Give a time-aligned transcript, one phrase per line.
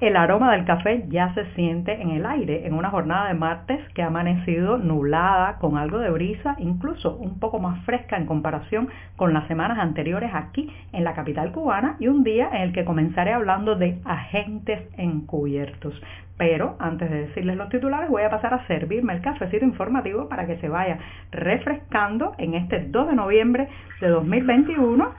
[0.00, 3.86] El aroma del café ya se siente en el aire en una jornada de martes
[3.92, 8.88] que ha amanecido nublada con algo de brisa, incluso un poco más fresca en comparación
[9.16, 12.86] con las semanas anteriores aquí en la capital cubana y un día en el que
[12.86, 15.92] comenzaré hablando de agentes encubiertos.
[16.38, 20.46] Pero antes de decirles los titulares voy a pasar a servirme el cafecito informativo para
[20.46, 20.98] que se vaya
[21.30, 23.68] refrescando en este 2 de noviembre
[24.00, 25.12] de 2021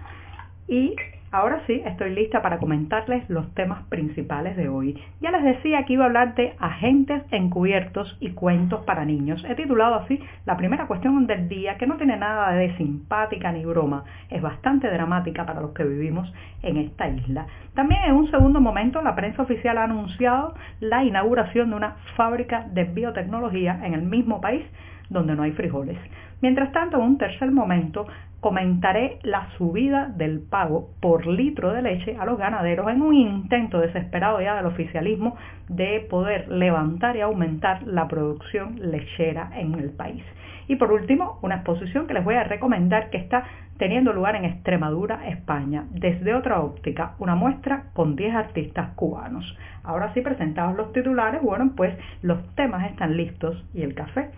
[0.67, 0.95] y
[1.33, 5.01] Ahora sí, estoy lista para comentarles los temas principales de hoy.
[5.21, 9.41] Ya les decía que iba a hablar de agentes encubiertos y cuentos para niños.
[9.47, 13.63] He titulado así la primera cuestión del día, que no tiene nada de simpática ni
[13.63, 14.03] broma.
[14.29, 16.29] Es bastante dramática para los que vivimos
[16.63, 17.47] en esta isla.
[17.75, 22.67] También en un segundo momento, la prensa oficial ha anunciado la inauguración de una fábrica
[22.73, 24.65] de biotecnología en el mismo país
[25.09, 25.97] donde no hay frijoles.
[26.41, 28.07] Mientras tanto, en un tercer momento,
[28.41, 33.79] comentaré la subida del pago por litro de leche a los ganaderos en un intento
[33.79, 35.37] desesperado ya del oficialismo
[35.69, 40.23] de poder levantar y aumentar la producción lechera en el país.
[40.67, 43.45] Y por último, una exposición que les voy a recomendar que está
[43.77, 49.57] teniendo lugar en Extremadura, España, desde otra óptica, una muestra con 10 artistas cubanos.
[49.83, 54.29] Ahora sí, presentados los titulares, bueno, pues los temas están listos y el café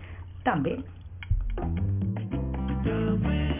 [0.42, 0.84] también.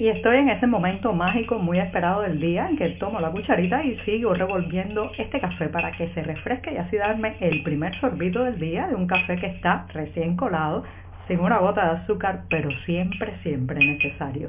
[0.00, 3.84] Y estoy en ese momento mágico muy esperado del día en que tomo la cucharita
[3.84, 8.42] y sigo revolviendo este café para que se refresque y así darme el primer sorbito
[8.42, 10.84] del día de un café que está recién colado,
[11.28, 14.48] sin una gota de azúcar, pero siempre, siempre necesario.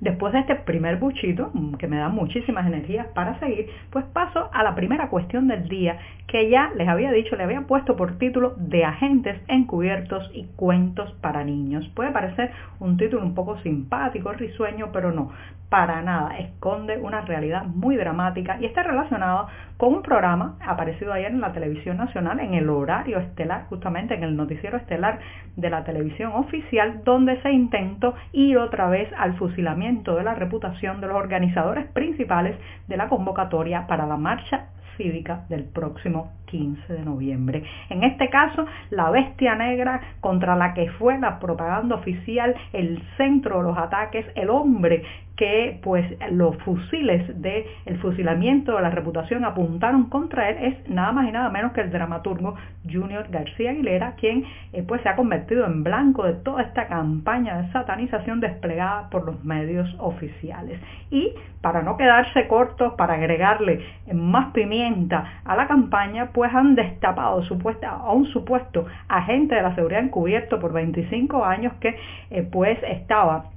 [0.00, 4.48] Después de este primer buchito, mm, que me da muchísimas energías para seguir, pues paso
[4.52, 8.18] a la primera cuestión del día, que ya les había dicho, le había puesto por
[8.18, 11.88] título de agentes encubiertos y cuentos para niños.
[11.94, 12.50] Puede parecer
[12.80, 15.32] un título un poco simpático, risueño, pero no
[15.68, 21.30] para nada, esconde una realidad muy dramática y está relacionado con un programa aparecido ayer
[21.30, 25.20] en la televisión nacional, en el horario estelar, justamente en el noticiero estelar
[25.56, 31.00] de la televisión oficial, donde se intentó ir otra vez al fusilamiento de la reputación
[31.00, 32.56] de los organizadores principales
[32.88, 34.66] de la convocatoria para la marcha
[34.96, 37.62] cívica del próximo 15 de noviembre.
[37.88, 43.58] En este caso, la bestia negra contra la que fue la propaganda oficial, el centro
[43.58, 45.04] de los ataques, el hombre
[45.38, 51.12] que pues los fusiles del el fusilamiento de la reputación apuntaron contra él es nada
[51.12, 52.56] más y nada menos que el dramaturgo
[52.90, 57.62] Junior García Aguilera, quien eh, pues se ha convertido en blanco de toda esta campaña
[57.62, 60.80] de satanización desplegada por los medios oficiales.
[61.10, 63.80] Y para no quedarse cortos, para agregarle
[64.12, 67.42] más pimienta a la campaña, pues han destapado
[67.82, 71.96] a un supuesto agente de la seguridad encubierto por 25 años que
[72.30, 73.50] eh, pues estaba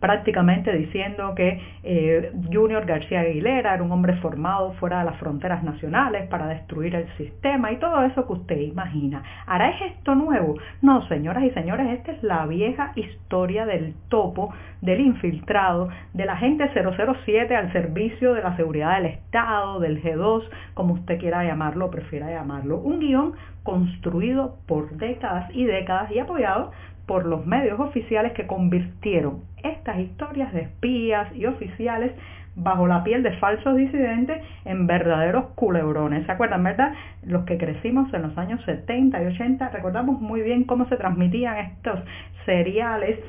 [0.00, 5.62] prácticamente diciendo que eh, Junior García Aguilera era un hombre formado fuera de las fronteras
[5.62, 9.22] nacionales para destruir el sistema y todo eso que usted imagina.
[9.46, 10.56] ¿Hará esto nuevo?
[10.82, 16.70] No, señoras y señores, esta es la vieja historia del topo, del infiltrado, del agente
[16.72, 20.44] 007 al servicio de la seguridad del Estado, del G2,
[20.74, 22.78] como usted quiera llamarlo, prefiera llamarlo.
[22.78, 23.32] Un guion
[23.62, 26.72] construido por décadas y décadas y apoyado
[27.06, 32.12] por los medios oficiales que convirtieron estas historias de espías y oficiales
[32.56, 36.26] bajo la piel de falsos disidentes en verdaderos culebrones.
[36.26, 36.92] ¿Se acuerdan, verdad?
[37.22, 41.56] Los que crecimos en los años 70 y 80, recordamos muy bien cómo se transmitían
[41.58, 42.00] estos
[42.46, 43.20] seriales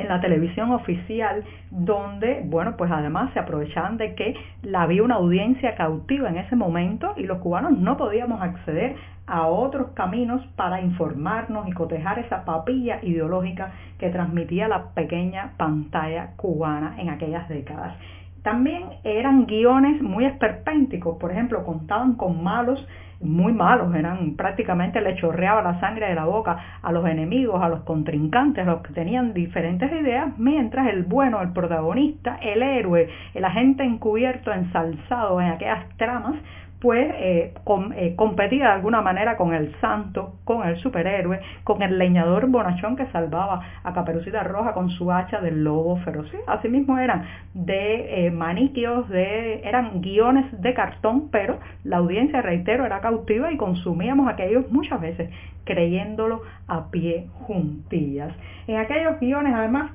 [0.00, 4.34] en la televisión oficial, donde, bueno, pues además se aprovechaban de que
[4.74, 9.92] había una audiencia cautiva en ese momento y los cubanos no podíamos acceder a otros
[9.92, 17.10] caminos para informarnos y cotejar esa papilla ideológica que transmitía la pequeña pantalla cubana en
[17.10, 17.94] aquellas décadas.
[18.42, 22.84] También eran guiones muy esperpénticos, por ejemplo, contaban con malos
[23.20, 27.68] muy malos, eran prácticamente le chorreaba la sangre de la boca a los enemigos, a
[27.68, 33.08] los contrincantes, a los que tenían diferentes ideas, mientras el bueno, el protagonista, el héroe,
[33.34, 36.34] el agente encubierto, ensalzado en aquellas tramas,
[36.80, 37.52] pues eh,
[37.96, 42.96] eh, competía de alguna manera con el santo, con el superhéroe, con el leñador bonachón
[42.96, 46.30] que salvaba a Caperucita Roja con su hacha del lobo feroz.
[46.46, 53.00] Asimismo eran de eh, maniquios, de, eran guiones de cartón, pero la audiencia, reitero, era
[53.00, 55.30] cautiva y consumíamos aquellos muchas veces
[55.64, 58.32] creyéndolo a pie juntillas.
[58.66, 59.92] En aquellos guiones además,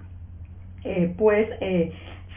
[1.17, 1.49] pues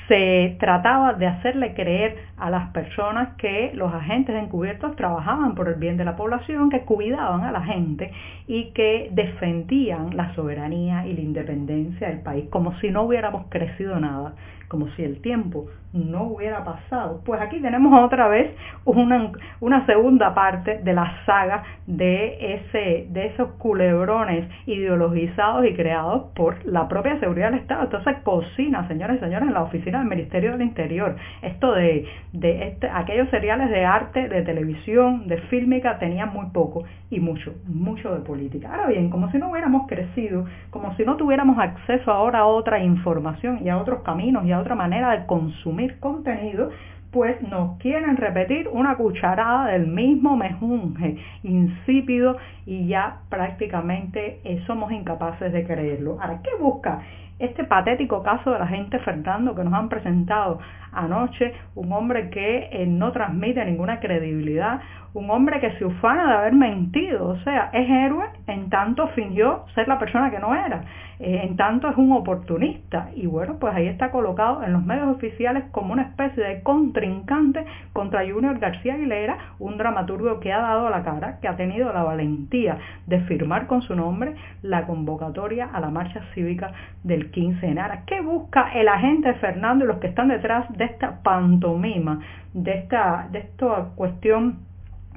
[0.09, 5.75] se trataba de hacerle creer a las personas que los agentes encubiertos trabajaban por el
[5.75, 8.11] bien de la población, que cuidaban a la gente
[8.47, 14.01] y que defendían la soberanía y la independencia del país, como si no hubiéramos crecido
[14.01, 14.35] nada,
[14.69, 17.23] como si el tiempo no hubiera pasado.
[17.25, 23.27] Pues aquí tenemos otra vez una, una segunda parte de la saga de, ese, de
[23.27, 27.85] esos culebrones ideologizados y creados por la propia seguridad del Estado.
[27.85, 31.17] Entonces cocina, señores y señores, en la oficina del Ministerio del Interior.
[31.43, 36.85] Esto de, de este, aquellos seriales de arte, de televisión, de fílmica, tenían muy poco
[37.11, 38.71] y mucho, mucho de política.
[38.71, 42.83] Ahora bien, como si no hubiéramos crecido, como si no tuviéramos acceso ahora a otra
[42.83, 46.71] información y a otros caminos y a otra manera de consumir contenido,
[47.11, 52.37] pues nos quieren repetir una cucharada del mismo mejunje insípido
[52.67, 56.19] y ya prácticamente somos incapaces de creerlo.
[56.21, 57.01] Ahora, ¿qué busca
[57.39, 60.59] este patético caso de la gente Fernando que nos han presentado
[60.93, 61.55] anoche?
[61.75, 64.81] Un hombre que eh, no transmite ninguna credibilidad,
[65.15, 69.65] un hombre que se ufana de haber mentido, o sea, es héroe en tanto fingió
[69.75, 70.83] ser la persona que no era.
[71.21, 75.09] Eh, en tanto es un oportunista y bueno, pues ahí está colocado en los medios
[75.09, 80.89] oficiales como una especie de contrincante contra Junior García Aguilera, un dramaturgo que ha dado
[80.91, 85.81] la cara, que ha tenido la valentía de firmar con su nombre la convocatoria a
[85.81, 86.71] la marcha cívica
[87.03, 87.95] del 15 de enero.
[88.07, 92.21] ¿Qué busca el agente Fernando y los que están detrás de esta pantomima,
[92.53, 94.61] de esta, de esta cuestión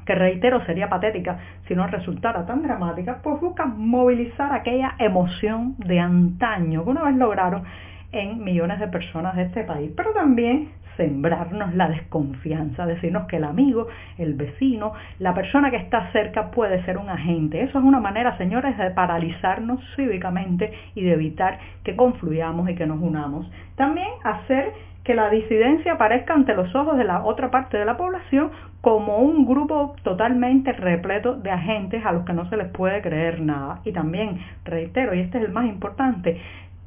[0.05, 5.99] que reitero sería patética si no resultara tan dramática, pues buscan movilizar aquella emoción de
[5.99, 7.63] antaño que una vez lograron
[8.11, 13.43] en millones de personas de este país, pero también sembrarnos la desconfianza, decirnos que el
[13.43, 17.61] amigo, el vecino, la persona que está cerca puede ser un agente.
[17.61, 22.85] Eso es una manera, señores, de paralizarnos cívicamente y de evitar que confluyamos y que
[22.85, 23.49] nos unamos.
[23.75, 24.73] También hacer
[25.03, 28.51] que la disidencia aparezca ante los ojos de la otra parte de la población
[28.81, 33.41] como un grupo totalmente repleto de agentes a los que no se les puede creer
[33.41, 33.79] nada.
[33.83, 36.39] Y también, reitero, y este es el más importante,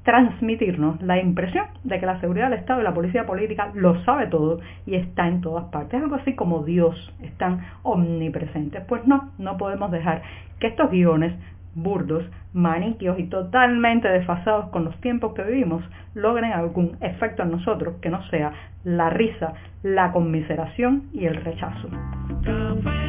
[0.05, 4.27] transmitirnos la impresión de que la seguridad del Estado y la policía política lo sabe
[4.27, 6.01] todo y está en todas partes.
[6.01, 8.85] Algo así como Dios, están omnipresentes.
[8.87, 10.23] Pues no, no podemos dejar
[10.61, 11.35] que estos guiones
[11.75, 15.83] burdos, maniquios y totalmente desfasados con los tiempos que vivimos,
[16.15, 18.53] logren algún efecto en nosotros que no sea
[18.85, 21.89] la risa, la conmiseración y el rechazo.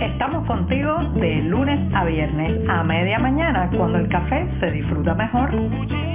[0.01, 6.14] Estamos contigo de lunes a viernes a media mañana cuando el café se disfruta mejor.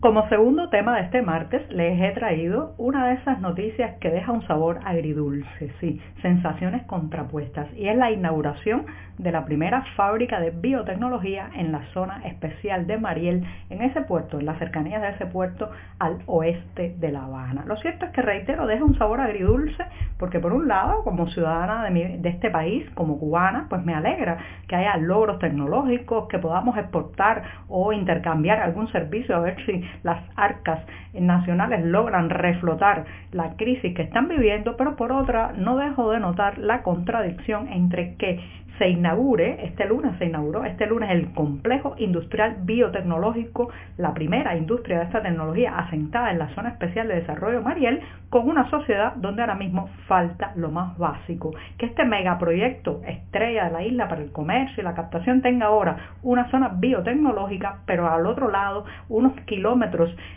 [0.00, 4.32] Como segundo tema de este martes les he traído una de esas noticias que deja
[4.32, 8.86] un sabor agridulce, sí, sensaciones contrapuestas, y es la inauguración
[9.18, 14.38] de la primera fábrica de biotecnología en la zona especial de Mariel, en ese puerto,
[14.38, 17.64] en las cercanías de ese puerto al oeste de La Habana.
[17.66, 19.84] Lo cierto es que, reitero, deja un sabor agridulce
[20.18, 24.38] porque por un lado, como ciudadana de, de este país, como cubana, pues me alegra
[24.66, 30.22] que haya logros tecnológicos, que podamos exportar o intercambiar algún servicio a ver si las
[30.36, 30.80] arcas
[31.12, 36.58] nacionales logran reflotar la crisis que están viviendo, pero por otra no dejo de notar
[36.58, 38.40] la contradicción entre que
[38.80, 43.68] se inaugure, este lunes se inauguró, este lunes el complejo industrial biotecnológico,
[43.98, 48.48] la primera industria de esta tecnología asentada en la zona especial de desarrollo Mariel, con
[48.48, 53.84] una sociedad donde ahora mismo falta lo más básico, que este megaproyecto estrella de la
[53.84, 58.50] isla para el comercio y la captación tenga ahora una zona biotecnológica, pero al otro
[58.50, 59.79] lado, unos kilómetros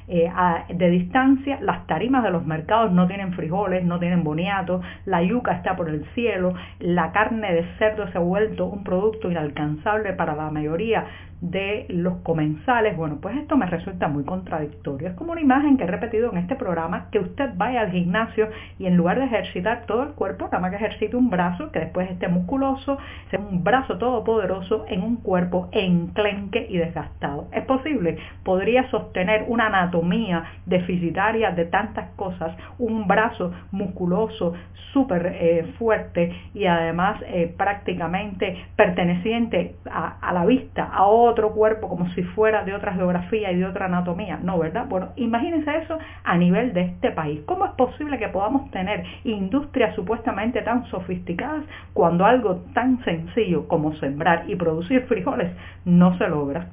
[0.08, 0.32] eh,
[0.70, 5.54] de distancia, las tarimas de los mercados no tienen frijoles, no tienen boniato, la yuca
[5.54, 10.50] está por el cielo, la carne de cerdo se vuelto un producto inalcanzable para la
[10.50, 11.06] mayoría
[11.44, 15.10] de los comensales, bueno, pues esto me resulta muy contradictorio.
[15.10, 18.48] Es como una imagen que he repetido en este programa, que usted vaya al gimnasio
[18.80, 21.80] y en lugar de ejercitar todo el cuerpo, nada más que ejercite un brazo, que
[21.80, 22.98] después esté musculoso,
[23.30, 27.50] sea un brazo todopoderoso en un cuerpo enclenque y desgastado.
[27.52, 28.18] ¿Es posible?
[28.46, 34.54] Podría sostener una anatomía deficitaria de tantas cosas, un brazo musculoso,
[34.94, 41.52] súper eh, fuerte y además eh, prácticamente perteneciente a, a la vista, a otro otro
[41.52, 44.40] cuerpo como si fuera de otra geografía y de otra anatomía.
[44.42, 44.86] No, ¿verdad?
[44.88, 47.42] Bueno, imagínense eso a nivel de este país.
[47.46, 51.63] ¿Cómo es posible que podamos tener industrias supuestamente tan sofisticadas
[51.94, 55.52] cuando algo tan sencillo como sembrar y producir frijoles
[55.86, 56.68] no se logra?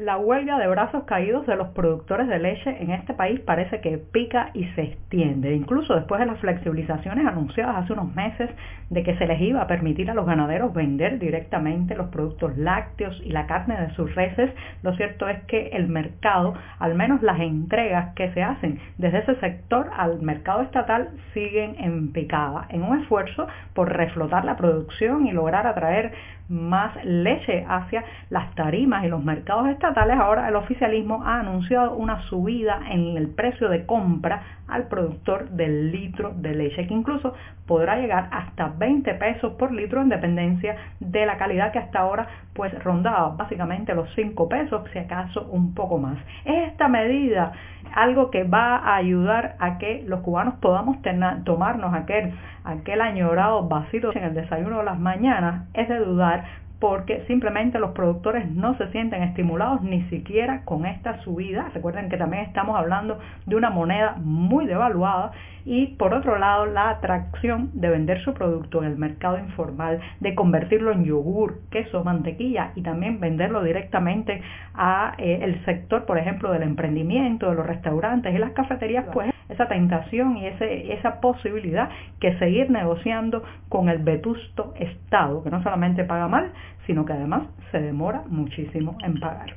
[0.00, 3.98] La huelga de brazos caídos de los productores de leche en este país parece que
[3.98, 5.54] pica y se extiende.
[5.54, 8.48] Incluso después de las flexibilizaciones anunciadas hace unos meses
[8.88, 13.20] de que se les iba a permitir a los ganaderos vender directamente los productos lácteos
[13.26, 14.50] y la carne de sus reses,
[14.82, 19.34] lo cierto es que el mercado, al menos las entregas que se hacen desde ese
[19.34, 25.32] sector al mercado estatal siguen en picada, en un esfuerzo por reflotar la producción y
[25.32, 26.12] lograr atraer
[26.50, 32.22] más leche hacia las tarimas y los mercados estatales, ahora el oficialismo ha anunciado una
[32.28, 37.34] subida en el precio de compra al productor del litro de leche, que incluso
[37.70, 42.26] podrá llegar hasta 20 pesos por litro en dependencia de la calidad que hasta ahora
[42.52, 46.18] pues rondaba básicamente los 5 pesos, si acaso un poco más.
[46.44, 47.52] ¿Es esta medida
[47.94, 50.96] algo que va a ayudar a que los cubanos podamos
[51.44, 52.34] tomarnos aquel,
[52.64, 55.68] aquel añorado vacío en el desayuno de las mañanas?
[55.72, 56.44] Es de dudar
[56.80, 61.70] porque simplemente los productores no se sienten estimulados ni siquiera con esta subida.
[61.74, 65.32] Recuerden que también estamos hablando de una moneda muy devaluada
[65.66, 70.34] y por otro lado la atracción de vender su producto en el mercado informal, de
[70.34, 74.42] convertirlo en yogur, queso, mantequilla y también venderlo directamente
[74.74, 79.30] a eh, el sector, por ejemplo, del emprendimiento, de los restaurantes y las cafeterías, pues
[79.50, 81.88] esa tentación y ese, esa posibilidad
[82.20, 86.52] que seguir negociando con el vetusto Estado, que no solamente paga mal,
[86.86, 89.54] sino que además se demora muchísimo en pagar.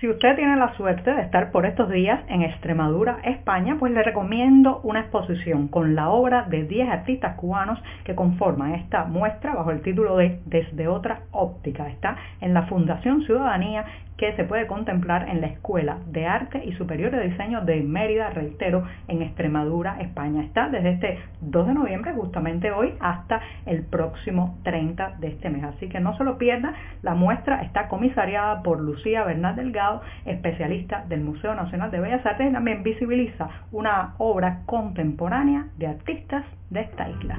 [0.00, 4.04] Si usted tiene la suerte de estar por estos días en Extremadura, España, pues le
[4.04, 9.72] recomiendo una exposición con la obra de 10 artistas cubanos que conforman esta muestra bajo
[9.72, 11.88] el título de Desde otra óptica.
[11.88, 13.86] Está en la Fundación Ciudadanía
[14.18, 18.30] que se puede contemplar en la Escuela de Arte y Superior de Diseño de Mérida,
[18.30, 20.42] reitero, en Extremadura, España.
[20.42, 25.62] Está desde este 2 de noviembre, justamente hoy, hasta el próximo 30 de este mes.
[25.62, 31.04] Así que no se lo pierda, la muestra está comisariada por Lucía Bernal Delgado, especialista
[31.08, 36.80] del Museo Nacional de Bellas Artes, y también visibiliza una obra contemporánea de artistas de
[36.80, 37.38] esta isla.